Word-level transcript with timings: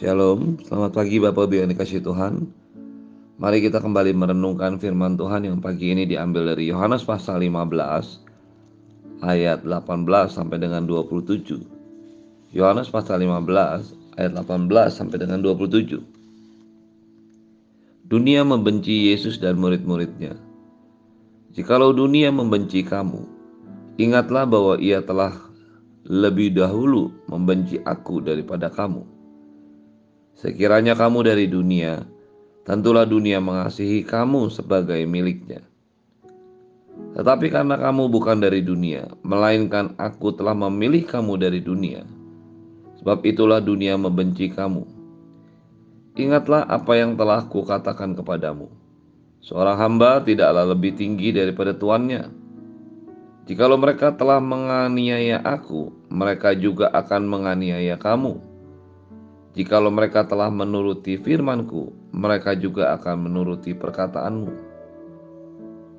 Shalom, 0.00 0.56
selamat 0.64 0.96
pagi 0.96 1.20
Bapak 1.20 1.44
Ibu 1.44 1.60
yang 1.60 1.68
dikasih 1.76 2.00
Tuhan. 2.00 2.48
Mari 3.36 3.60
kita 3.60 3.84
kembali 3.84 4.16
merenungkan 4.16 4.80
firman 4.80 5.20
Tuhan 5.20 5.44
yang 5.44 5.60
pagi 5.60 5.92
ini 5.92 6.08
diambil 6.08 6.56
dari 6.56 6.72
Yohanes 6.72 7.04
pasal 7.04 7.44
15 7.44 9.20
Ayat 9.20 9.60
18 9.60 10.08
sampai 10.32 10.56
dengan 10.56 10.88
27 10.88 12.56
Yohanes 12.56 12.88
pasal 12.88 13.20
15 13.28 14.16
ayat 14.16 14.32
18 14.40 14.72
sampai 14.88 15.20
dengan 15.20 15.44
27 15.44 16.00
Dunia 18.08 18.40
membenci 18.40 19.12
Yesus 19.12 19.36
dan 19.36 19.60
murid-muridnya. 19.60 20.32
Jikalau 21.52 21.92
dunia 21.92 22.32
membenci 22.32 22.80
kamu 22.88 23.20
Ingatlah 24.00 24.48
bahwa 24.48 24.80
ia 24.80 25.04
telah 25.04 25.36
lebih 26.08 26.56
dahulu 26.56 27.12
membenci 27.28 27.76
aku 27.84 28.24
daripada 28.24 28.72
kamu 28.72 29.19
Sekiranya 30.40 30.96
kamu 30.96 31.20
dari 31.20 31.44
dunia, 31.52 32.00
tentulah 32.64 33.04
dunia 33.04 33.44
mengasihi 33.44 34.00
kamu 34.08 34.48
sebagai 34.48 35.04
miliknya. 35.04 35.60
Tetapi 37.12 37.52
karena 37.52 37.76
kamu 37.76 38.08
bukan 38.08 38.40
dari 38.40 38.64
dunia, 38.64 39.04
melainkan 39.20 39.92
aku 40.00 40.32
telah 40.32 40.56
memilih 40.56 41.04
kamu 41.04 41.36
dari 41.36 41.60
dunia. 41.60 42.08
Sebab 43.04 43.20
itulah 43.28 43.60
dunia 43.60 44.00
membenci 44.00 44.48
kamu. 44.48 44.88
Ingatlah 46.16 46.64
apa 46.72 46.96
yang 46.96 47.20
telah 47.20 47.44
kukatakan 47.44 48.16
kepadamu. 48.16 48.72
Seorang 49.44 49.76
hamba 49.76 50.24
tidaklah 50.24 50.72
lebih 50.72 50.96
tinggi 50.96 51.36
daripada 51.36 51.76
tuannya. 51.76 52.32
Jikalau 53.44 53.76
mereka 53.76 54.16
telah 54.16 54.40
menganiaya 54.40 55.36
aku, 55.44 55.92
mereka 56.08 56.56
juga 56.56 56.88
akan 56.96 57.28
menganiaya 57.28 58.00
kamu. 58.00 58.49
Jikalau 59.50 59.90
mereka 59.90 60.22
telah 60.22 60.46
menuruti 60.46 61.18
firmanku, 61.18 61.90
mereka 62.14 62.54
juga 62.54 62.94
akan 62.94 63.26
menuruti 63.26 63.74
perkataanmu. 63.74 64.54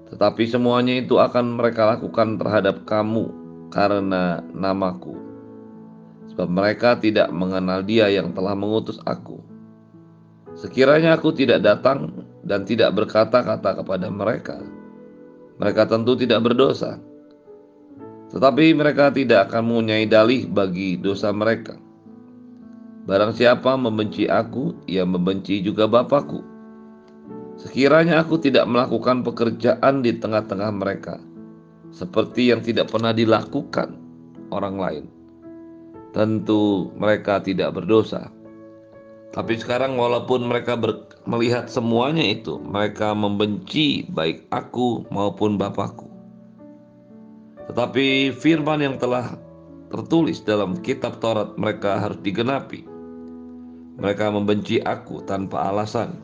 Tetapi 0.07 0.43
semuanya 0.47 0.95
itu 0.95 1.19
akan 1.19 1.59
mereka 1.59 1.83
lakukan 1.83 2.39
terhadap 2.39 2.87
kamu 2.87 3.27
karena 3.67 4.39
namaku. 4.55 5.19
Sebab 6.31 6.47
mereka 6.47 6.95
tidak 6.95 7.27
mengenal 7.35 7.83
dia 7.83 8.07
yang 8.07 8.31
telah 8.31 8.55
mengutus 8.55 9.03
aku. 9.03 9.43
Sekiranya 10.55 11.19
aku 11.19 11.35
tidak 11.35 11.59
datang 11.59 12.23
dan 12.47 12.63
tidak 12.63 12.95
berkata-kata 12.95 13.83
kepada 13.83 14.07
mereka, 14.07 14.63
mereka 15.59 15.91
tentu 15.91 16.15
tidak 16.15 16.39
berdosa. 16.39 17.03
Tetapi 18.31 18.71
mereka 18.79 19.11
tidak 19.11 19.51
akan 19.51 19.63
mempunyai 19.67 20.07
dalih 20.07 20.47
bagi 20.47 20.95
dosa 20.95 21.35
mereka 21.35 21.90
Barang 23.01 23.33
siapa 23.33 23.73
membenci 23.73 24.29
aku, 24.29 24.77
ia 24.85 25.01
membenci 25.01 25.57
juga 25.65 25.89
Bapakku. 25.89 26.45
Sekiranya 27.57 28.21
aku 28.21 28.37
tidak 28.37 28.69
melakukan 28.69 29.25
pekerjaan 29.25 30.05
di 30.05 30.21
tengah-tengah 30.21 30.69
mereka, 30.69 31.17
seperti 31.89 32.53
yang 32.53 32.61
tidak 32.61 32.93
pernah 32.93 33.09
dilakukan 33.09 33.97
orang 34.53 34.77
lain, 34.77 35.05
tentu 36.13 36.93
mereka 36.93 37.41
tidak 37.41 37.73
berdosa. 37.73 38.29
Tapi 39.33 39.57
sekarang 39.57 39.97
walaupun 39.97 40.45
mereka 40.45 40.77
ber, 40.77 41.09
melihat 41.25 41.73
semuanya 41.73 42.21
itu, 42.21 42.61
mereka 42.61 43.17
membenci 43.17 44.05
baik 44.13 44.45
aku 44.53 45.09
maupun 45.09 45.57
Bapakku. 45.57 46.05
Tetapi 47.65 48.29
firman 48.37 48.85
yang 48.85 49.01
telah 49.01 49.33
tertulis 49.89 50.45
dalam 50.45 50.77
kitab 50.85 51.17
Taurat 51.17 51.57
mereka 51.57 51.97
harus 51.97 52.19
digenapi 52.21 52.90
mereka 53.99 54.31
membenci 54.31 54.79
aku 54.83 55.23
tanpa 55.27 55.71
alasan. 55.71 56.15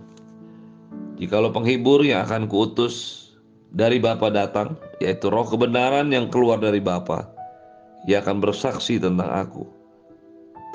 Jikalau 1.17 1.49
penghibur 1.49 2.05
yang 2.05 2.23
akan 2.29 2.45
kuutus 2.45 3.27
dari 3.73 3.97
Bapa 3.97 4.29
datang, 4.29 4.77
yaitu 5.01 5.27
roh 5.33 5.43
kebenaran 5.43 6.13
yang 6.13 6.29
keluar 6.29 6.61
dari 6.61 6.77
Bapa, 6.77 7.25
ia 8.05 8.21
akan 8.21 8.39
bersaksi 8.39 9.01
tentang 9.01 9.27
aku. 9.27 9.65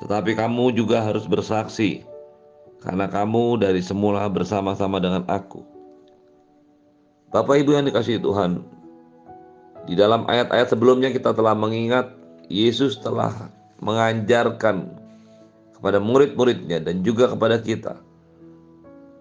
Tetapi 0.02 0.34
kamu 0.34 0.74
juga 0.74 1.00
harus 1.06 1.24
bersaksi, 1.30 2.02
karena 2.82 3.06
kamu 3.06 3.62
dari 3.62 3.78
semula 3.78 4.26
bersama-sama 4.26 4.98
dengan 4.98 5.22
aku. 5.30 5.62
Bapak 7.30 7.62
Ibu 7.62 7.78
yang 7.78 7.86
dikasih 7.86 8.18
Tuhan, 8.18 8.60
di 9.86 9.94
dalam 9.94 10.26
ayat-ayat 10.26 10.74
sebelumnya 10.74 11.10
kita 11.10 11.34
telah 11.34 11.54
mengingat 11.54 12.12
Yesus 12.46 13.00
telah 13.00 13.50
mengajarkan 13.82 15.01
kepada 15.82 15.98
murid-muridnya 15.98 16.78
dan 16.78 17.02
juga 17.02 17.26
kepada 17.34 17.58
kita 17.58 17.98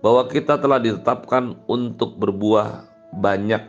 bahwa 0.06 0.30
kita 0.30 0.62
telah 0.62 0.78
ditetapkan 0.78 1.58
untuk 1.66 2.22
berbuah 2.22 2.86
banyak 3.18 3.66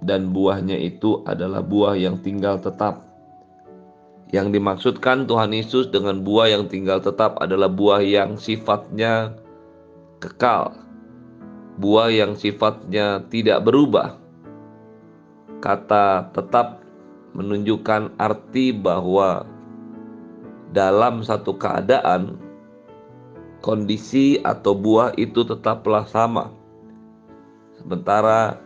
dan 0.00 0.32
buahnya 0.32 0.80
itu 0.80 1.20
adalah 1.28 1.60
buah 1.60 2.00
yang 2.00 2.16
tinggal 2.24 2.56
tetap. 2.56 3.04
Yang 4.32 4.56
dimaksudkan 4.56 5.28
Tuhan 5.28 5.52
Yesus 5.52 5.92
dengan 5.92 6.24
buah 6.24 6.48
yang 6.48 6.64
tinggal 6.64 7.04
tetap 7.04 7.36
adalah 7.44 7.68
buah 7.68 8.00
yang 8.00 8.40
sifatnya 8.40 9.36
kekal. 10.24 10.72
Buah 11.76 12.08
yang 12.08 12.40
sifatnya 12.40 13.20
tidak 13.28 13.60
berubah. 13.68 14.16
Kata 15.60 16.32
tetap 16.32 16.80
menunjukkan 17.36 18.16
arti 18.16 18.72
bahwa 18.72 19.44
dalam 20.70 21.22
satu 21.26 21.58
keadaan 21.58 22.38
kondisi 23.60 24.40
atau 24.42 24.72
buah 24.72 25.12
itu 25.20 25.44
tetaplah 25.44 26.06
sama. 26.08 26.50
Sementara 27.76 28.60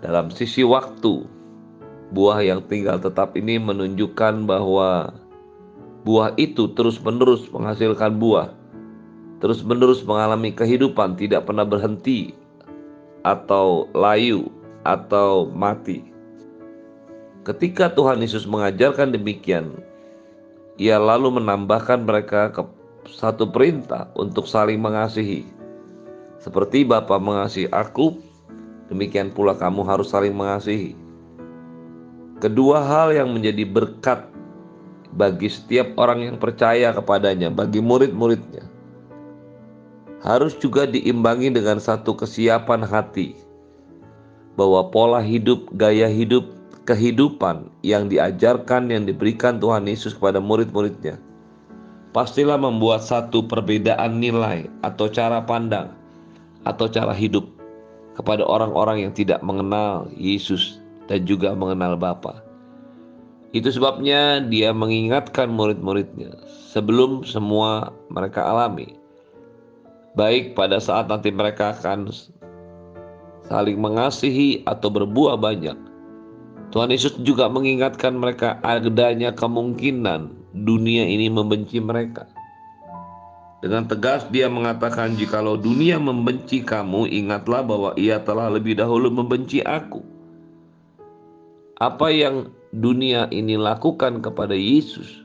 dalam 0.00 0.32
sisi 0.32 0.64
waktu 0.64 1.24
buah 2.10 2.42
yang 2.42 2.60
tinggal 2.66 2.98
tetap 2.98 3.36
ini 3.38 3.56
menunjukkan 3.60 4.48
bahwa 4.48 5.14
buah 6.02 6.34
itu 6.40 6.72
terus-menerus 6.74 7.48
menghasilkan 7.52 8.18
buah. 8.18 8.50
Terus-menerus 9.40 10.04
mengalami 10.04 10.52
kehidupan, 10.52 11.16
tidak 11.16 11.48
pernah 11.48 11.64
berhenti 11.64 12.36
atau 13.24 13.88
layu 13.96 14.52
atau 14.84 15.48
mati. 15.48 16.04
Ketika 17.48 17.88
Tuhan 17.96 18.20
Yesus 18.20 18.44
mengajarkan 18.44 19.16
demikian, 19.16 19.80
ia 20.80 20.96
lalu 20.96 21.36
menambahkan 21.36 22.08
mereka 22.08 22.48
ke 22.56 22.64
satu 23.12 23.44
perintah 23.52 24.08
untuk 24.16 24.48
saling 24.48 24.80
mengasihi. 24.80 25.44
Seperti 26.40 26.88
Bapa 26.88 27.20
mengasihi 27.20 27.68
aku, 27.68 28.16
demikian 28.88 29.28
pula 29.28 29.52
kamu 29.52 29.84
harus 29.84 30.08
saling 30.08 30.32
mengasihi. 30.32 30.96
Kedua 32.40 32.80
hal 32.80 33.12
yang 33.12 33.28
menjadi 33.36 33.68
berkat 33.68 34.24
bagi 35.12 35.52
setiap 35.52 35.92
orang 36.00 36.24
yang 36.24 36.36
percaya 36.40 36.96
kepadanya, 36.96 37.52
bagi 37.52 37.84
murid-muridnya, 37.84 38.64
harus 40.24 40.56
juga 40.56 40.88
diimbangi 40.88 41.52
dengan 41.52 41.76
satu 41.76 42.16
kesiapan 42.16 42.88
hati 42.88 43.36
bahwa 44.56 44.88
pola 44.88 45.20
hidup, 45.20 45.68
gaya 45.76 46.08
hidup 46.08 46.48
kehidupan 46.90 47.70
yang 47.86 48.10
diajarkan 48.10 48.90
yang 48.90 49.06
diberikan 49.06 49.62
Tuhan 49.62 49.86
Yesus 49.86 50.18
kepada 50.18 50.42
murid-muridnya 50.42 51.22
pastilah 52.10 52.58
membuat 52.58 53.06
satu 53.06 53.46
perbedaan 53.46 54.18
nilai 54.18 54.66
atau 54.82 55.06
cara 55.06 55.38
pandang 55.46 55.94
atau 56.66 56.90
cara 56.90 57.14
hidup 57.14 57.46
kepada 58.18 58.42
orang-orang 58.42 59.06
yang 59.06 59.12
tidak 59.14 59.38
mengenal 59.46 60.10
Yesus 60.18 60.82
dan 61.06 61.22
juga 61.22 61.54
mengenal 61.54 61.94
Bapa. 61.94 62.42
Itu 63.54 63.70
sebabnya 63.70 64.42
dia 64.46 64.74
mengingatkan 64.74 65.50
murid-muridnya 65.50 66.34
sebelum 66.74 67.22
semua 67.22 67.94
mereka 68.10 68.42
alami. 68.46 68.98
Baik 70.18 70.58
pada 70.58 70.82
saat 70.82 71.06
nanti 71.06 71.30
mereka 71.30 71.70
akan 71.74 72.10
saling 73.46 73.78
mengasihi 73.78 74.66
atau 74.66 74.90
berbuah 74.90 75.38
banyak 75.38 75.89
Tuhan 76.70 76.94
Yesus 76.94 77.18
juga 77.26 77.50
mengingatkan 77.50 78.14
mereka 78.14 78.62
adanya 78.62 79.34
kemungkinan 79.34 80.54
dunia 80.54 81.02
ini 81.02 81.26
membenci 81.26 81.82
mereka. 81.82 82.30
Dengan 83.60 83.84
tegas 83.90 84.24
dia 84.32 84.48
mengatakan 84.48 85.18
jikalau 85.18 85.58
dunia 85.58 86.00
membenci 86.00 86.64
kamu 86.64 87.10
ingatlah 87.10 87.60
bahwa 87.60 87.90
ia 87.98 88.22
telah 88.22 88.48
lebih 88.48 88.78
dahulu 88.78 89.12
membenci 89.12 89.60
aku. 89.60 90.00
Apa 91.76 92.08
yang 92.08 92.48
dunia 92.72 93.26
ini 93.34 93.58
lakukan 93.58 94.22
kepada 94.22 94.54
Yesus 94.54 95.20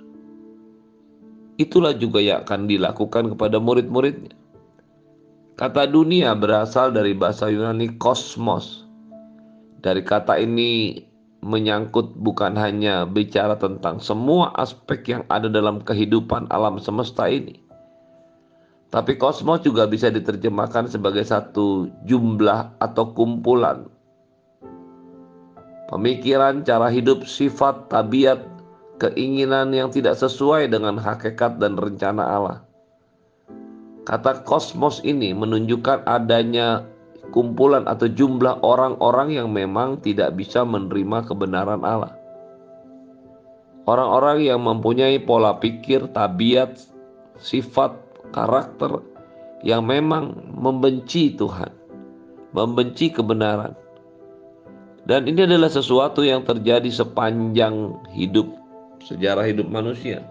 itulah 1.56 1.96
juga 1.96 2.20
yang 2.20 2.44
akan 2.44 2.68
dilakukan 2.68 3.32
kepada 3.38 3.62
murid-muridnya. 3.62 4.36
Kata 5.56 5.88
dunia 5.88 6.36
berasal 6.36 6.92
dari 6.92 7.16
bahasa 7.16 7.48
Yunani 7.48 7.96
kosmos. 7.96 8.84
Dari 9.80 10.04
kata 10.04 10.36
ini 10.42 11.00
menyangkut 11.46 12.18
bukan 12.18 12.58
hanya 12.58 13.06
bicara 13.06 13.54
tentang 13.54 14.02
semua 14.02 14.50
aspek 14.58 15.06
yang 15.14 15.24
ada 15.30 15.46
dalam 15.46 15.78
kehidupan 15.86 16.50
alam 16.50 16.82
semesta 16.82 17.30
ini, 17.30 17.62
Tapi 18.90 19.20
kosmos 19.20 19.62
juga 19.62 19.86
bisa 19.86 20.08
diterjemahkan 20.08 20.88
sebagai 20.88 21.22
satu 21.22 21.92
jumlah 22.08 22.80
atau 22.80 23.12
kumpulan. 23.12 23.92
Pemikiran, 25.92 26.64
cara 26.64 26.88
hidup, 26.90 27.28
sifat, 27.28 27.92
tabiat, 27.92 28.40
keinginan 28.98 29.76
yang 29.76 29.92
tidak 29.92 30.16
sesuai 30.16 30.72
dengan 30.72 30.96
hakikat 30.96 31.60
dan 31.60 31.76
rencana 31.76 32.24
Allah. 32.24 32.60
Kata 34.08 34.48
kosmos 34.48 35.04
ini 35.04 35.36
menunjukkan 35.36 36.08
adanya 36.08 36.88
kumpulan 37.32 37.88
atau 37.90 38.10
jumlah 38.10 38.62
orang-orang 38.62 39.38
yang 39.38 39.50
memang 39.54 40.02
tidak 40.02 40.36
bisa 40.38 40.62
menerima 40.62 41.26
kebenaran 41.26 41.82
Allah. 41.82 42.14
Orang-orang 43.86 44.42
yang 44.42 44.66
mempunyai 44.66 45.22
pola 45.22 45.62
pikir, 45.62 46.10
tabiat, 46.10 46.82
sifat, 47.38 47.94
karakter 48.34 49.02
yang 49.62 49.86
memang 49.86 50.34
membenci 50.58 51.38
Tuhan, 51.38 51.70
membenci 52.52 53.14
kebenaran. 53.14 53.78
Dan 55.06 55.30
ini 55.30 55.46
adalah 55.46 55.70
sesuatu 55.70 56.26
yang 56.26 56.42
terjadi 56.42 56.90
sepanjang 56.90 57.94
hidup, 58.10 58.50
sejarah 59.06 59.46
hidup 59.46 59.70
manusia. 59.70 60.26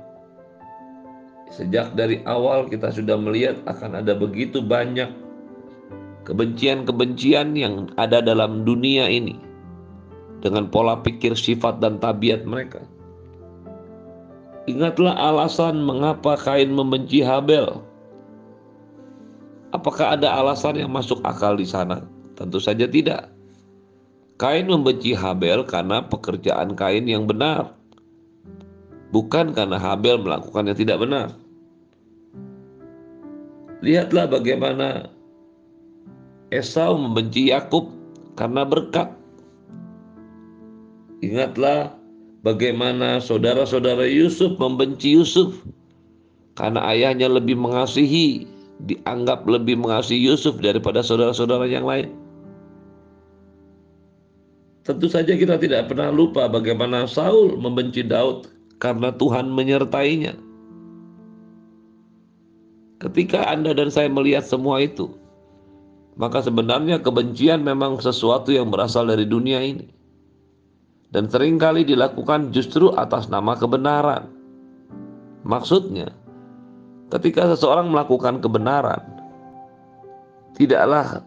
Sejak 1.54 1.94
dari 1.94 2.18
awal 2.26 2.66
kita 2.66 2.90
sudah 2.90 3.14
melihat 3.14 3.62
akan 3.70 4.02
ada 4.02 4.18
begitu 4.18 4.58
banyak 4.58 5.06
kebencian-kebencian 6.24 7.56
yang 7.56 7.92
ada 8.00 8.24
dalam 8.24 8.64
dunia 8.64 9.08
ini 9.08 9.36
dengan 10.44 10.68
pola 10.68 11.00
pikir, 11.00 11.32
sifat, 11.32 11.80
dan 11.80 11.96
tabiat 12.00 12.44
mereka. 12.44 12.84
Ingatlah 14.64 15.12
alasan 15.16 15.84
mengapa 15.84 16.36
Kain 16.40 16.72
membenci 16.72 17.20
Habel. 17.20 17.80
Apakah 19.76 20.16
ada 20.16 20.40
alasan 20.40 20.80
yang 20.80 20.92
masuk 20.92 21.20
akal 21.24 21.56
di 21.56 21.68
sana? 21.68 22.04
Tentu 22.36 22.60
saja 22.60 22.88
tidak. 22.88 23.28
Kain 24.40 24.66
membenci 24.66 25.12
Habel 25.12 25.62
karena 25.68 26.04
pekerjaan 26.04 26.74
Kain 26.74 27.04
yang 27.06 27.28
benar, 27.28 27.76
bukan 29.14 29.52
karena 29.52 29.76
Habel 29.76 30.18
melakukan 30.18 30.72
yang 30.72 30.78
tidak 30.78 30.98
benar. 31.00 31.28
Lihatlah 33.84 34.26
bagaimana 34.32 35.12
Esau 36.54 36.94
membenci 36.94 37.50
Yakub 37.50 37.90
karena 38.38 38.62
berkat. 38.62 39.10
Ingatlah 41.18 41.98
bagaimana 42.46 43.18
saudara-saudara 43.18 44.06
Yusuf 44.06 44.54
membenci 44.62 45.18
Yusuf 45.18 45.58
karena 46.54 46.78
ayahnya 46.94 47.26
lebih 47.26 47.58
mengasihi, 47.58 48.46
dianggap 48.86 49.42
lebih 49.50 49.82
mengasihi 49.82 50.22
Yusuf 50.22 50.54
daripada 50.62 51.02
saudara-saudara 51.02 51.66
yang 51.66 51.82
lain. 51.82 52.14
Tentu 54.84 55.08
saja 55.08 55.32
kita 55.32 55.56
tidak 55.56 55.88
pernah 55.90 56.12
lupa 56.12 56.44
bagaimana 56.46 57.08
Saul 57.08 57.56
membenci 57.56 58.04
Daud 58.04 58.46
karena 58.78 59.10
Tuhan 59.16 59.48
menyertainya. 59.48 60.36
Ketika 63.00 63.48
Anda 63.48 63.72
dan 63.72 63.88
saya 63.88 64.12
melihat 64.12 64.44
semua 64.44 64.84
itu, 64.84 65.08
maka 66.14 66.42
sebenarnya 66.42 67.02
kebencian 67.02 67.66
memang 67.66 67.98
sesuatu 67.98 68.54
yang 68.54 68.70
berasal 68.70 69.10
dari 69.10 69.26
dunia 69.26 69.58
ini. 69.62 69.86
Dan 71.14 71.30
sering 71.30 71.62
kali 71.62 71.86
dilakukan 71.86 72.50
justru 72.50 72.90
atas 72.94 73.30
nama 73.30 73.54
kebenaran. 73.54 74.30
Maksudnya, 75.46 76.10
ketika 77.14 77.54
seseorang 77.54 77.90
melakukan 77.90 78.42
kebenaran, 78.42 79.02
tidaklah 80.58 81.22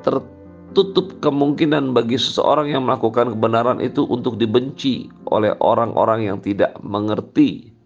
tertutup 0.00 1.20
kemungkinan 1.20 1.92
bagi 1.92 2.16
seseorang 2.16 2.72
yang 2.72 2.88
melakukan 2.88 3.36
kebenaran 3.36 3.84
itu 3.84 4.08
untuk 4.08 4.40
dibenci 4.40 5.12
oleh 5.28 5.52
orang-orang 5.60 6.24
yang 6.32 6.38
tidak 6.40 6.72
mengerti 6.80 7.76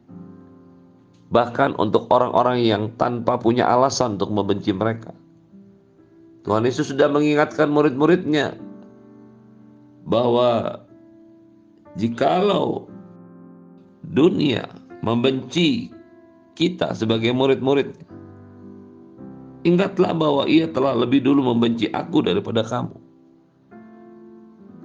bahkan 1.33 1.73
untuk 1.81 2.13
orang-orang 2.13 2.61
yang 2.61 2.93
tanpa 3.01 3.41
punya 3.41 3.65
alasan 3.65 4.21
untuk 4.21 4.29
membenci 4.37 4.69
mereka. 4.77 5.17
Tuhan 6.43 6.67
Yesus 6.67 6.91
sudah 6.91 7.07
mengingatkan 7.07 7.71
murid-muridnya 7.71 8.59
bahwa 10.07 10.83
jikalau 11.95 12.91
dunia 14.11 14.67
membenci 15.07 15.95
kita 16.59 16.93
sebagai 16.99 17.31
murid-murid, 17.31 17.95
ingatlah 19.63 20.11
bahwa 20.11 20.43
ia 20.51 20.67
telah 20.67 20.99
lebih 20.99 21.23
dulu 21.23 21.55
membenci 21.55 21.87
aku 21.95 22.27
daripada 22.27 22.67
kamu. 22.67 22.99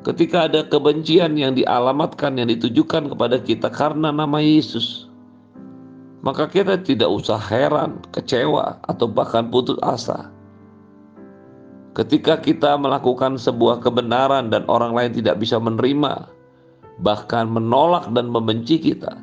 Ketika 0.06 0.48
ada 0.48 0.64
kebencian 0.64 1.36
yang 1.36 1.58
dialamatkan, 1.58 2.38
yang 2.40 2.48
ditujukan 2.48 3.12
kepada 3.12 3.42
kita 3.42 3.68
karena 3.74 4.14
nama 4.14 4.40
Yesus, 4.40 5.10
maka 6.22 6.48
kita 6.48 6.80
tidak 6.80 7.10
usah 7.12 7.36
heran, 7.36 8.00
kecewa, 8.16 8.80
atau 8.88 9.10
bahkan 9.10 9.50
putus 9.52 9.76
asa. 9.84 10.32
Ketika 11.98 12.38
kita 12.38 12.78
melakukan 12.78 13.42
sebuah 13.42 13.82
kebenaran 13.82 14.54
dan 14.54 14.70
orang 14.70 14.94
lain 14.94 15.18
tidak 15.18 15.42
bisa 15.42 15.58
menerima, 15.58 16.30
bahkan 17.02 17.50
menolak 17.50 18.06
dan 18.14 18.30
membenci 18.30 18.78
kita, 18.78 19.18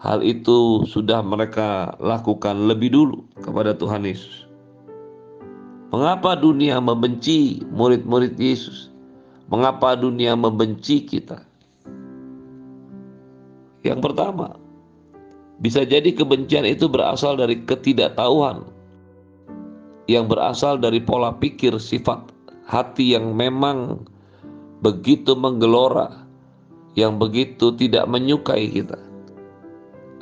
hal 0.00 0.24
itu 0.24 0.88
sudah 0.88 1.20
mereka 1.20 1.92
lakukan 2.00 2.64
lebih 2.64 2.96
dulu 2.96 3.20
kepada 3.44 3.76
Tuhan 3.76 4.08
Yesus. 4.08 4.48
Mengapa 5.92 6.32
dunia 6.32 6.80
membenci 6.80 7.60
murid-murid 7.68 8.40
Yesus? 8.40 8.88
Mengapa 9.52 9.92
dunia 9.92 10.32
membenci 10.32 11.04
kita? 11.04 11.44
Yang 13.84 14.00
pertama, 14.00 14.56
bisa 15.60 15.84
jadi 15.84 16.08
kebencian 16.08 16.64
itu 16.64 16.88
berasal 16.88 17.36
dari 17.36 17.60
ketidaktahuan 17.68 18.71
yang 20.10 20.26
berasal 20.26 20.78
dari 20.78 20.98
pola 20.98 21.34
pikir 21.36 21.78
sifat 21.78 22.32
hati 22.66 23.14
yang 23.14 23.34
memang 23.34 24.02
begitu 24.82 25.36
menggelora, 25.38 26.26
yang 26.98 27.20
begitu 27.20 27.74
tidak 27.78 28.08
menyukai 28.10 28.66
kita. 28.70 28.98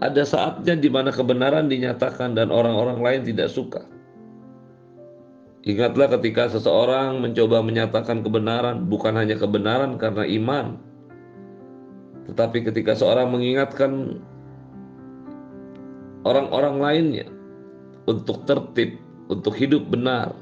Ada 0.00 0.24
saatnya 0.24 0.76
di 0.80 0.88
mana 0.88 1.12
kebenaran 1.12 1.68
dinyatakan 1.68 2.32
dan 2.32 2.48
orang-orang 2.48 3.00
lain 3.00 3.20
tidak 3.28 3.52
suka. 3.52 3.84
Ingatlah 5.60 6.08
ketika 6.16 6.48
seseorang 6.56 7.20
mencoba 7.20 7.60
menyatakan 7.60 8.24
kebenaran, 8.24 8.88
bukan 8.88 9.12
hanya 9.12 9.36
kebenaran 9.36 10.00
karena 10.00 10.24
iman, 10.24 10.80
tetapi 12.32 12.64
ketika 12.64 12.96
seorang 12.96 13.28
mengingatkan 13.28 14.24
orang-orang 16.24 16.76
lainnya 16.80 17.26
untuk 18.08 18.48
tertib, 18.48 18.96
untuk 19.30 19.54
hidup 19.54 19.86
benar. 19.88 20.34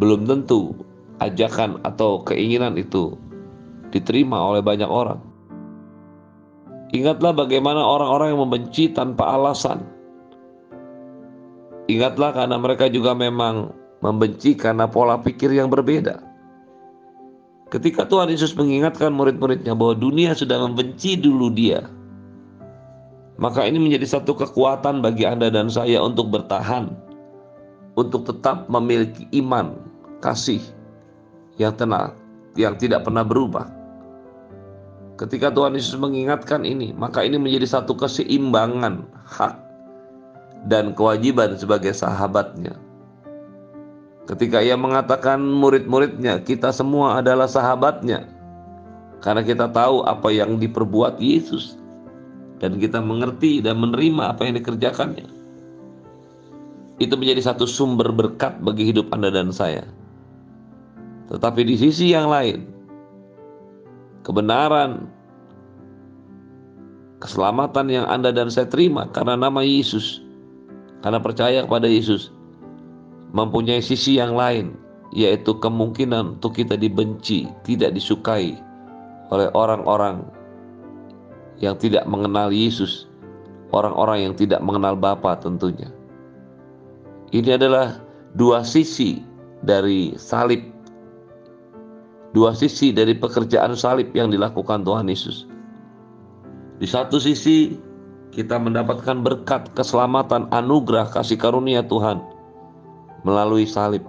Belum 0.00 0.24
tentu 0.24 0.72
ajakan 1.20 1.78
atau 1.84 2.24
keinginan 2.24 2.80
itu 2.80 3.14
diterima 3.92 4.40
oleh 4.40 4.64
banyak 4.64 4.88
orang. 4.88 5.20
Ingatlah 6.96 7.36
bagaimana 7.36 7.84
orang-orang 7.84 8.32
yang 8.32 8.42
membenci 8.48 8.88
tanpa 8.88 9.36
alasan. 9.36 9.84
Ingatlah 11.88 12.32
karena 12.32 12.56
mereka 12.56 12.88
juga 12.88 13.12
memang 13.12 13.72
membenci 14.00 14.56
karena 14.56 14.88
pola 14.88 15.20
pikir 15.20 15.52
yang 15.52 15.68
berbeda. 15.68 16.24
Ketika 17.68 18.08
Tuhan 18.08 18.32
Yesus 18.32 18.56
mengingatkan 18.56 19.12
murid-muridnya 19.12 19.76
bahwa 19.76 19.92
dunia 19.92 20.32
sudah 20.32 20.56
membenci 20.64 21.20
dulu 21.20 21.52
dia, 21.52 21.84
maka 23.38 23.62
ini 23.62 23.78
menjadi 23.78 24.18
satu 24.18 24.34
kekuatan 24.34 24.98
bagi 24.98 25.22
Anda 25.22 25.46
dan 25.46 25.70
saya 25.70 26.02
untuk 26.02 26.34
bertahan, 26.34 26.90
untuk 27.94 28.26
tetap 28.26 28.66
memiliki 28.66 29.30
iman, 29.38 29.78
kasih 30.18 30.58
yang 31.54 31.70
tenang, 31.78 32.18
yang 32.58 32.74
tidak 32.74 33.06
pernah 33.06 33.22
berubah. 33.22 33.70
Ketika 35.18 35.54
Tuhan 35.54 35.78
Yesus 35.78 35.94
mengingatkan 35.94 36.66
ini, 36.66 36.90
maka 36.94 37.22
ini 37.22 37.38
menjadi 37.38 37.78
satu 37.78 37.94
keseimbangan 37.94 39.06
hak 39.26 39.54
dan 40.66 40.94
kewajiban 40.94 41.54
sebagai 41.54 41.94
sahabatnya. 41.94 42.74
Ketika 44.26 44.62
ia 44.62 44.74
mengatakan 44.74 45.40
murid-muridnya, 45.40 46.42
kita 46.42 46.74
semua 46.74 47.22
adalah 47.22 47.46
sahabatnya. 47.46 48.26
Karena 49.18 49.42
kita 49.42 49.66
tahu 49.70 50.06
apa 50.06 50.30
yang 50.30 50.58
diperbuat 50.62 51.18
Yesus 51.18 51.77
dan 52.58 52.78
kita 52.78 52.98
mengerti 52.98 53.62
dan 53.62 53.78
menerima 53.78 54.34
apa 54.34 54.46
yang 54.46 54.58
dikerjakannya. 54.58 55.26
Itu 56.98 57.14
menjadi 57.14 57.54
satu 57.54 57.66
sumber 57.66 58.10
berkat 58.10 58.58
bagi 58.58 58.90
hidup 58.90 59.14
Anda 59.14 59.30
dan 59.30 59.54
saya. 59.54 59.86
Tetapi 61.30 61.60
di 61.62 61.78
sisi 61.78 62.10
yang 62.10 62.26
lain, 62.26 62.66
kebenaran, 64.26 65.06
keselamatan 67.22 67.86
yang 67.90 68.06
Anda 68.10 68.34
dan 68.34 68.50
saya 68.50 68.66
terima 68.66 69.06
karena 69.10 69.38
nama 69.38 69.62
Yesus 69.62 70.22
karena 71.02 71.22
percaya 71.22 71.62
kepada 71.62 71.86
Yesus 71.86 72.34
mempunyai 73.34 73.82
sisi 73.82 74.18
yang 74.18 74.34
lain 74.34 74.74
yaitu 75.14 75.56
kemungkinan 75.56 76.38
untuk 76.38 76.58
kita 76.58 76.76
dibenci, 76.76 77.48
tidak 77.64 77.96
disukai 77.96 78.58
oleh 79.32 79.48
orang-orang 79.56 80.24
yang 81.58 81.74
tidak 81.78 82.06
mengenal 82.06 82.50
Yesus, 82.54 83.06
orang-orang 83.74 84.30
yang 84.30 84.34
tidak 84.34 84.62
mengenal 84.62 84.94
Bapa 84.94 85.38
tentunya. 85.38 85.90
Ini 87.34 87.60
adalah 87.60 88.00
dua 88.38 88.64
sisi 88.64 89.20
dari 89.62 90.16
salib. 90.16 90.64
Dua 92.32 92.52
sisi 92.52 92.92
dari 92.92 93.16
pekerjaan 93.16 93.72
salib 93.72 94.12
yang 94.12 94.28
dilakukan 94.32 94.84
Tuhan 94.84 95.08
Yesus. 95.08 95.48
Di 96.78 96.86
satu 96.86 97.18
sisi 97.18 97.74
kita 98.30 98.60
mendapatkan 98.60 99.24
berkat 99.24 99.72
keselamatan 99.74 100.46
anugerah 100.54 101.10
kasih 101.10 101.40
karunia 101.40 101.82
Tuhan 101.82 102.22
melalui 103.26 103.66
salib. 103.66 104.04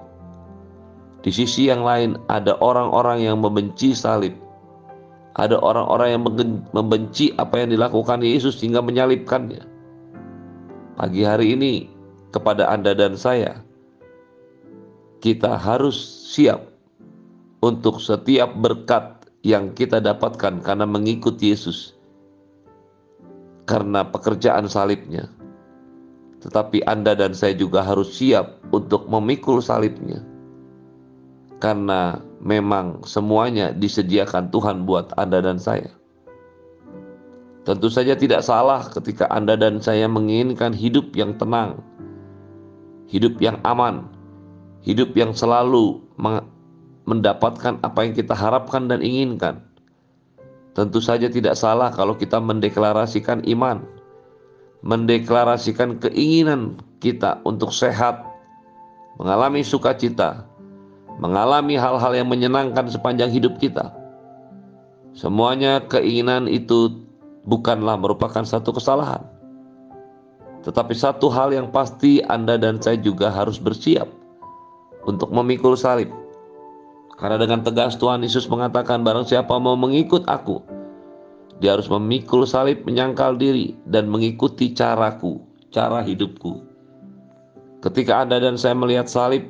Di 1.26 1.32
sisi 1.34 1.68
yang 1.68 1.84
lain 1.84 2.16
ada 2.32 2.56
orang-orang 2.64 3.26
yang 3.26 3.42
membenci 3.42 3.92
salib. 3.92 4.36
Ada 5.38 5.62
orang-orang 5.62 6.10
yang 6.18 6.24
membenci 6.74 7.36
apa 7.38 7.62
yang 7.62 7.70
dilakukan 7.70 8.26
Yesus 8.26 8.58
sehingga 8.58 8.82
menyalibkannya. 8.82 9.62
Pagi 10.98 11.22
hari 11.24 11.54
ini 11.54 11.74
kepada 12.34 12.68
Anda 12.70 12.98
dan 12.98 13.16
saya 13.16 13.62
kita 15.20 15.60
harus 15.60 16.00
siap 16.32 16.64
untuk 17.60 18.00
setiap 18.00 18.56
berkat 18.56 19.28
yang 19.44 19.76
kita 19.76 20.00
dapatkan 20.00 20.64
karena 20.64 20.88
mengikut 20.88 21.36
Yesus. 21.40 21.96
Karena 23.68 24.02
pekerjaan 24.08 24.66
salibnya. 24.66 25.30
Tetapi 26.40 26.88
Anda 26.88 27.14
dan 27.20 27.36
saya 27.36 27.54
juga 27.54 27.84
harus 27.84 28.16
siap 28.16 28.64
untuk 28.72 29.06
memikul 29.12 29.60
salibnya. 29.60 30.24
Karena 31.60 32.20
memang 32.40 33.04
semuanya 33.04 33.76
disediakan 33.76 34.48
Tuhan 34.50 34.88
buat 34.88 35.12
Anda 35.20 35.44
dan 35.44 35.60
saya. 35.60 35.92
Tentu 37.70 37.92
saja 37.92 38.18
tidak 38.18 38.42
salah 38.42 38.88
ketika 38.90 39.30
Anda 39.30 39.54
dan 39.54 39.78
saya 39.78 40.10
menginginkan 40.10 40.74
hidup 40.74 41.14
yang 41.14 41.38
tenang, 41.38 41.84
hidup 43.06 43.38
yang 43.38 43.62
aman, 43.62 44.10
hidup 44.82 45.14
yang 45.14 45.38
selalu 45.38 46.02
mendapatkan 47.06 47.78
apa 47.86 48.00
yang 48.02 48.18
kita 48.18 48.34
harapkan 48.34 48.90
dan 48.90 49.06
inginkan. 49.06 49.62
Tentu 50.74 50.98
saja 50.98 51.30
tidak 51.30 51.54
salah 51.54 51.94
kalau 51.94 52.18
kita 52.18 52.42
mendeklarasikan 52.42 53.46
iman, 53.54 53.86
mendeklarasikan 54.82 56.02
keinginan 56.02 56.82
kita 57.04 57.38
untuk 57.46 57.70
sehat, 57.70 58.26
mengalami 59.22 59.62
sukacita, 59.62 60.49
mengalami 61.20 61.76
hal-hal 61.76 62.16
yang 62.16 62.32
menyenangkan 62.32 62.88
sepanjang 62.88 63.30
hidup 63.30 63.60
kita. 63.60 63.92
Semuanya 65.12 65.84
keinginan 65.84 66.48
itu 66.48 67.04
bukanlah 67.44 68.00
merupakan 68.00 68.42
satu 68.48 68.72
kesalahan. 68.72 69.20
Tetapi 70.64 70.96
satu 70.96 71.28
hal 71.28 71.52
yang 71.52 71.72
pasti 71.72 72.24
Anda 72.28 72.56
dan 72.56 72.80
saya 72.80 73.00
juga 73.00 73.32
harus 73.32 73.60
bersiap 73.60 74.08
untuk 75.04 75.32
memikul 75.32 75.76
salib. 75.76 76.08
Karena 77.20 77.36
dengan 77.36 77.68
tegas 77.68 78.00
Tuhan 78.00 78.24
Yesus 78.24 78.48
mengatakan 78.48 79.04
barang 79.04 79.28
siapa 79.28 79.52
mau 79.60 79.76
mengikut 79.76 80.24
aku, 80.32 80.64
dia 81.60 81.76
harus 81.76 81.92
memikul 81.92 82.48
salib 82.48 82.88
menyangkal 82.88 83.36
diri 83.36 83.76
dan 83.92 84.08
mengikuti 84.08 84.72
caraku, 84.72 85.44
cara 85.76 86.00
hidupku. 86.00 86.64
Ketika 87.84 88.24
Anda 88.24 88.40
dan 88.40 88.56
saya 88.56 88.76
melihat 88.76 89.12
salib, 89.12 89.44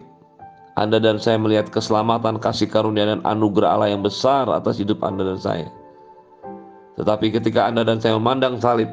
anda 0.79 0.95
dan 0.95 1.19
saya 1.19 1.35
melihat 1.35 1.67
keselamatan, 1.67 2.39
kasih 2.39 2.71
karunia 2.71 3.03
dan 3.03 3.19
anugerah 3.27 3.75
Allah 3.75 3.91
yang 3.91 3.99
besar 3.99 4.47
atas 4.47 4.79
hidup 4.79 5.03
Anda 5.03 5.27
dan 5.27 5.35
saya. 5.35 5.67
Tetapi 6.95 7.35
ketika 7.35 7.67
Anda 7.67 7.83
dan 7.83 7.99
saya 7.99 8.15
memandang 8.15 8.63
salib, 8.63 8.87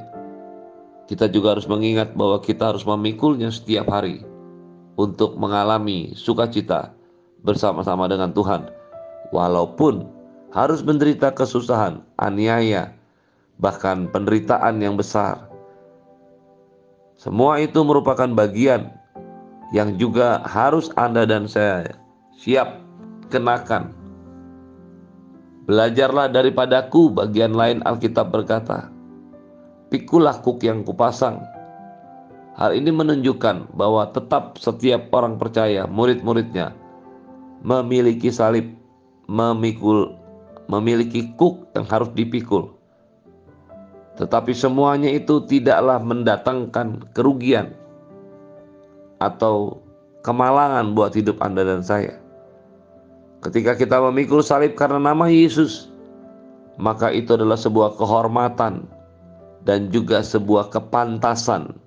kita 1.06 1.30
juga 1.30 1.54
harus 1.54 1.70
mengingat 1.70 2.18
bahwa 2.18 2.42
kita 2.42 2.74
harus 2.74 2.82
memikulnya 2.82 3.54
setiap 3.54 3.86
hari 3.86 4.26
untuk 4.98 5.38
mengalami 5.38 6.10
sukacita 6.18 6.90
bersama-sama 7.46 8.10
dengan 8.10 8.34
Tuhan. 8.34 8.66
Walaupun 9.30 10.10
harus 10.50 10.82
menderita 10.82 11.30
kesusahan, 11.30 12.02
aniaya, 12.18 12.90
bahkan 13.62 14.10
penderitaan 14.10 14.82
yang 14.82 14.98
besar. 14.98 15.46
Semua 17.14 17.62
itu 17.62 17.78
merupakan 17.86 18.26
bagian 18.34 18.90
yang 19.74 19.98
juga 19.98 20.42
harus 20.46 20.90
Anda 20.94 21.26
dan 21.26 21.50
saya 21.50 21.98
siap 22.38 22.78
kenakan. 23.32 23.90
Belajarlah 25.66 26.30
daripadaku, 26.30 27.10
bagian 27.10 27.50
lain 27.50 27.82
Alkitab 27.82 28.30
berkata. 28.30 28.86
Pikulah 29.90 30.38
kuk 30.38 30.62
yang 30.62 30.86
kupasang. 30.86 31.42
Hal 32.54 32.72
ini 32.72 32.94
menunjukkan 32.94 33.74
bahwa 33.74 34.06
tetap 34.14 34.56
setiap 34.62 35.10
orang 35.10 35.36
percaya, 35.36 35.84
murid-muridnya, 35.90 36.72
memiliki 37.66 38.30
salib, 38.30 38.72
memikul, 39.26 40.14
memiliki 40.70 41.34
kuk 41.34 41.66
yang 41.74 41.84
harus 41.90 42.08
dipikul. 42.14 42.72
Tetapi 44.16 44.56
semuanya 44.56 45.12
itu 45.12 45.44
tidaklah 45.44 46.00
mendatangkan 46.00 47.12
kerugian, 47.12 47.76
atau 49.22 49.80
kemalangan 50.26 50.92
buat 50.92 51.14
hidup 51.14 51.38
Anda 51.40 51.62
dan 51.62 51.80
saya. 51.80 52.18
Ketika 53.44 53.78
kita 53.78 54.02
memikul 54.10 54.42
salib 54.42 54.74
karena 54.74 54.98
nama 54.98 55.30
Yesus, 55.30 55.92
maka 56.82 57.14
itu 57.14 57.38
adalah 57.38 57.56
sebuah 57.56 57.94
kehormatan 57.94 58.84
dan 59.62 59.88
juga 59.94 60.20
sebuah 60.20 60.74
kepantasan, 60.74 61.78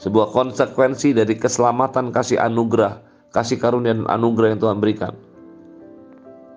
sebuah 0.00 0.34
konsekuensi 0.34 1.14
dari 1.14 1.38
keselamatan 1.38 2.10
kasih 2.10 2.42
anugerah, 2.42 2.98
kasih 3.30 3.62
karunia 3.62 3.94
dan 3.94 4.08
anugerah 4.10 4.56
yang 4.56 4.60
Tuhan 4.60 4.78
berikan. 4.82 5.14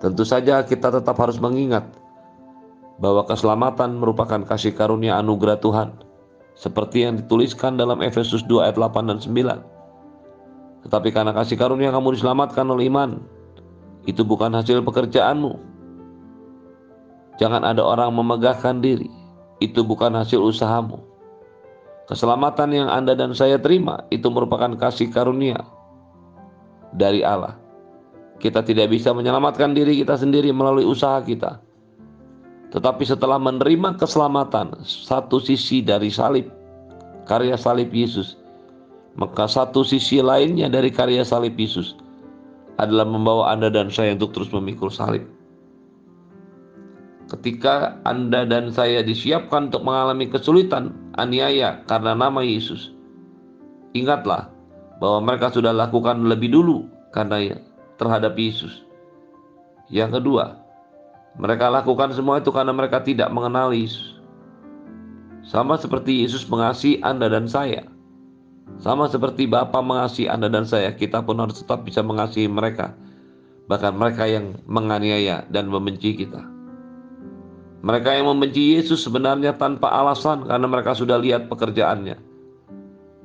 Tentu 0.00 0.24
saja 0.24 0.64
kita 0.64 0.88
tetap 0.90 1.14
harus 1.20 1.36
mengingat 1.36 1.84
bahwa 3.00 3.24
keselamatan 3.28 4.00
merupakan 4.00 4.40
kasih 4.44 4.72
karunia 4.72 5.20
anugerah 5.20 5.60
Tuhan 5.60 6.09
seperti 6.60 7.08
yang 7.08 7.16
dituliskan 7.16 7.80
dalam 7.80 8.04
Efesus 8.04 8.44
2 8.44 8.68
ayat 8.68 8.76
8 8.76 9.08
dan 9.08 9.16
9. 9.16 10.84
Tetapi 10.84 11.08
karena 11.08 11.32
kasih 11.32 11.56
karunia 11.56 11.88
kamu 11.88 12.20
diselamatkan 12.20 12.68
oleh 12.68 12.92
iman, 12.92 13.16
itu 14.04 14.20
bukan 14.20 14.52
hasil 14.52 14.84
pekerjaanmu. 14.84 15.56
Jangan 17.40 17.64
ada 17.64 17.80
orang 17.80 18.12
memegahkan 18.12 18.84
diri, 18.84 19.08
itu 19.64 19.80
bukan 19.80 20.12
hasil 20.12 20.36
usahamu. 20.36 21.00
Keselamatan 22.12 22.76
yang 22.76 22.88
Anda 22.92 23.16
dan 23.16 23.32
saya 23.32 23.56
terima 23.56 24.04
itu 24.12 24.28
merupakan 24.28 24.68
kasih 24.76 25.08
karunia 25.08 25.64
dari 26.92 27.24
Allah. 27.24 27.56
Kita 28.36 28.60
tidak 28.60 28.92
bisa 28.92 29.16
menyelamatkan 29.16 29.72
diri 29.72 29.96
kita 30.04 30.20
sendiri 30.20 30.52
melalui 30.52 30.84
usaha 30.84 31.24
kita 31.24 31.69
tetapi 32.70 33.02
setelah 33.02 33.34
menerima 33.42 33.98
keselamatan, 33.98 34.78
satu 34.86 35.42
sisi 35.42 35.82
dari 35.82 36.06
salib, 36.06 36.46
karya 37.26 37.58
salib 37.58 37.90
Yesus, 37.90 38.38
maka 39.18 39.50
satu 39.50 39.82
sisi 39.82 40.22
lainnya 40.22 40.70
dari 40.70 40.94
karya 40.94 41.26
salib 41.26 41.58
Yesus 41.58 41.98
adalah 42.78 43.02
membawa 43.02 43.50
Anda 43.50 43.74
dan 43.74 43.90
saya 43.90 44.14
untuk 44.14 44.38
terus 44.38 44.54
memikul 44.54 44.86
salib. 44.86 45.26
Ketika 47.26 47.98
Anda 48.06 48.46
dan 48.46 48.70
saya 48.70 49.02
disiapkan 49.02 49.70
untuk 49.70 49.82
mengalami 49.86 50.30
kesulitan, 50.30 50.94
aniaya 51.18 51.82
karena 51.90 52.14
nama 52.14 52.42
Yesus, 52.42 52.94
ingatlah 53.98 54.50
bahwa 55.02 55.26
mereka 55.26 55.50
sudah 55.50 55.74
lakukan 55.74 56.22
lebih 56.26 56.54
dulu 56.54 56.86
karena 57.10 57.58
terhadap 57.98 58.38
Yesus. 58.38 58.86
Yang 59.90 60.22
kedua, 60.22 60.59
mereka 61.38 61.70
lakukan 61.70 62.10
semua 62.10 62.42
itu 62.42 62.50
karena 62.50 62.74
mereka 62.74 62.98
tidak 62.98 63.30
mengenal 63.30 63.70
Yesus. 63.70 64.18
Sama 65.46 65.78
seperti 65.78 66.26
Yesus 66.26 66.46
mengasihi 66.50 66.98
Anda 67.02 67.30
dan 67.30 67.46
saya. 67.46 67.86
Sama 68.78 69.10
seperti 69.10 69.50
Bapa 69.50 69.82
mengasihi 69.82 70.30
Anda 70.30 70.46
dan 70.46 70.64
saya, 70.64 70.94
kita 70.94 71.22
pun 71.22 71.42
harus 71.42 71.58
tetap 71.60 71.82
bisa 71.82 72.02
mengasihi 72.02 72.46
mereka. 72.46 72.94
Bahkan 73.66 73.92
mereka 73.94 74.26
yang 74.26 74.58
menganiaya 74.66 75.46
dan 75.50 75.70
membenci 75.70 76.18
kita. 76.18 76.42
Mereka 77.80 78.12
yang 78.12 78.28
membenci 78.28 78.76
Yesus 78.76 79.00
sebenarnya 79.00 79.56
tanpa 79.56 79.88
alasan 79.88 80.44
karena 80.44 80.66
mereka 80.68 80.92
sudah 80.92 81.16
lihat 81.16 81.48
pekerjaannya. 81.48 82.18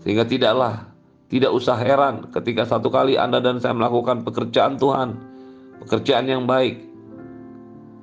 Sehingga 0.05 0.23
tidaklah, 0.23 0.95
tidak 1.27 1.51
usah 1.51 1.75
heran 1.75 2.29
ketika 2.31 2.63
satu 2.63 2.87
kali 2.93 3.17
Anda 3.19 3.41
dan 3.41 3.57
saya 3.59 3.75
melakukan 3.75 4.23
pekerjaan 4.23 4.77
Tuhan, 4.79 5.17
pekerjaan 5.83 6.29
yang 6.29 6.45
baik, 6.45 6.84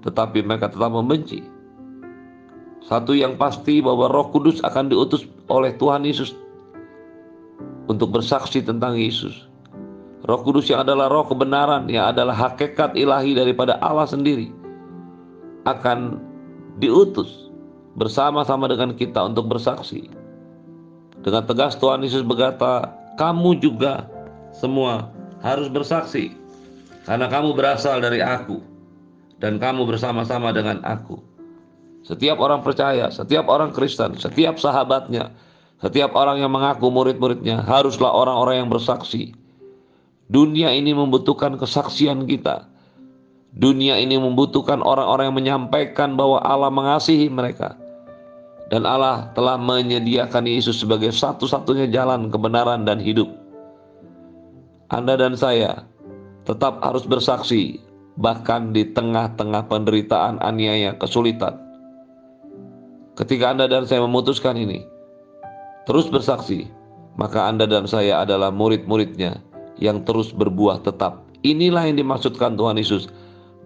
tetapi 0.02 0.42
mereka 0.42 0.70
tetap 0.70 0.90
membenci. 0.90 1.42
Satu 2.82 3.14
yang 3.14 3.38
pasti 3.38 3.78
bahwa 3.78 4.10
Roh 4.10 4.28
Kudus 4.34 4.58
akan 4.66 4.90
diutus 4.90 5.24
oleh 5.46 5.70
Tuhan 5.78 6.02
Yesus 6.02 6.34
untuk 7.86 8.10
bersaksi 8.10 8.58
tentang 8.62 8.98
Yesus. 8.98 9.46
Roh 10.26 10.42
Kudus 10.42 10.70
yang 10.70 10.86
adalah 10.86 11.10
roh 11.10 11.26
kebenaran, 11.26 11.90
yang 11.90 12.14
adalah 12.14 12.34
hakikat 12.34 12.94
ilahi 12.94 13.34
daripada 13.34 13.78
Allah 13.82 14.06
sendiri, 14.06 14.54
akan 15.66 16.18
diutus 16.78 17.50
bersama-sama 17.98 18.70
dengan 18.70 18.94
kita 18.94 19.18
untuk 19.26 19.50
bersaksi. 19.50 20.06
Dengan 21.26 21.46
tegas 21.46 21.74
Tuhan 21.78 22.06
Yesus 22.06 22.22
berkata, 22.22 22.90
"Kamu 23.18 23.58
juga 23.58 24.06
semua 24.54 25.10
harus 25.42 25.66
bersaksi, 25.66 26.34
karena 27.02 27.26
kamu 27.26 27.58
berasal 27.58 27.98
dari 27.98 28.22
Aku, 28.22 28.62
dan 29.42 29.58
kamu 29.58 29.84
bersama-sama 29.90 30.54
dengan 30.54 30.78
Aku." 30.86 31.18
Setiap 32.02 32.38
orang 32.38 32.62
percaya, 32.66 33.10
setiap 33.10 33.46
orang 33.46 33.70
Kristen, 33.70 34.18
setiap 34.18 34.58
sahabatnya, 34.58 35.30
setiap 35.78 36.14
orang 36.18 36.42
yang 36.42 36.50
mengaku 36.50 36.90
murid-muridnya 36.90 37.62
haruslah 37.62 38.10
orang-orang 38.10 38.66
yang 38.66 38.70
bersaksi. 38.70 39.34
Dunia 40.30 40.74
ini 40.74 40.94
membutuhkan 40.94 41.58
kesaksian 41.58 42.26
kita. 42.26 42.66
Dunia 43.52 44.00
ini 44.00 44.16
membutuhkan 44.16 44.80
orang-orang 44.80 45.30
yang 45.30 45.38
menyampaikan 45.38 46.16
bahwa 46.16 46.40
Allah 46.42 46.72
mengasihi 46.72 47.28
mereka. 47.28 47.76
Dan 48.72 48.88
Allah 48.88 49.28
telah 49.36 49.60
menyediakan 49.60 50.48
Yesus 50.48 50.80
sebagai 50.80 51.12
satu-satunya 51.12 51.92
jalan 51.92 52.32
kebenaran 52.32 52.88
dan 52.88 52.96
hidup. 52.96 53.28
Anda 54.88 55.20
dan 55.20 55.36
saya 55.36 55.84
tetap 56.48 56.80
harus 56.80 57.04
bersaksi 57.04 57.84
bahkan 58.20 58.76
di 58.76 58.88
tengah-tengah 58.92 59.68
penderitaan, 59.68 60.40
aniaya, 60.44 60.96
kesulitan. 61.00 61.56
Ketika 63.16 63.52
Anda 63.52 63.68
dan 63.68 63.84
saya 63.84 64.04
memutuskan 64.04 64.56
ini, 64.56 64.84
terus 65.84 66.08
bersaksi, 66.08 66.68
maka 67.16 67.48
Anda 67.48 67.68
dan 67.68 67.84
saya 67.84 68.24
adalah 68.24 68.48
murid-muridnya 68.48 69.40
yang 69.80 70.04
terus 70.04 70.32
berbuah 70.32 70.80
tetap. 70.84 71.24
Inilah 71.44 71.88
yang 71.88 72.00
dimaksudkan 72.00 72.56
Tuhan 72.56 72.80
Yesus, 72.80 73.12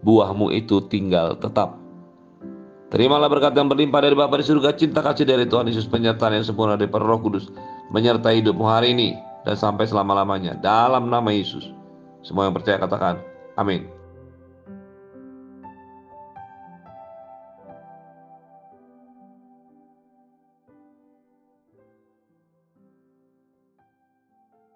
buahmu 0.03 0.51
itu 0.55 0.83
tinggal 0.91 1.39
tetap. 1.39 1.79
Terimalah 2.87 3.27
berkat 3.27 3.53
yang 3.59 3.67
berlimpah 3.67 3.99
dari 3.99 4.15
Bapa 4.15 4.39
di 4.39 4.47
surga, 4.47 4.71
cinta 4.79 5.03
kasih 5.03 5.27
dari 5.27 5.45
Tuhan 5.47 5.67
Yesus, 5.67 5.91
penyertaan 5.91 6.39
yang 6.39 6.47
sempurna 6.47 6.79
dari 6.79 6.87
Roh 6.87 7.19
Kudus, 7.19 7.51
menyertai 7.91 8.41
hidupmu 8.41 8.63
hari 8.63 8.95
ini 8.95 9.19
dan 9.43 9.59
sampai 9.59 9.91
selama-lamanya. 9.91 10.55
Dalam 10.63 11.11
nama 11.11 11.31
Yesus. 11.35 11.67
Semua 12.23 12.47
yang 12.47 12.55
percaya 12.55 12.79
katakan, 12.79 13.19
amin. 13.59 13.96